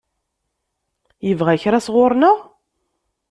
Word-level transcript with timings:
Yebɣa 1.27 1.55
kra 1.61 1.79
sɣur-neɣ? 1.85 2.37